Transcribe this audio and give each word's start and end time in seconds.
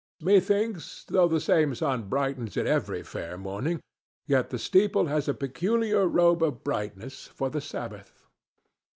Methinks 0.19 1.03
though 1.07 1.27
the 1.27 1.39
same 1.39 1.75
sun 1.75 2.09
brightens 2.09 2.57
it 2.57 2.65
every 2.65 3.03
fair 3.03 3.37
morning, 3.37 3.79
yet 4.25 4.49
the 4.49 4.57
steeple 4.57 5.05
has 5.05 5.27
a 5.27 5.33
peculiar 5.35 6.07
robe 6.07 6.41
of 6.41 6.63
brightness 6.63 7.27
for 7.27 7.51
the 7.51 7.61
Sabbath. 7.61 8.25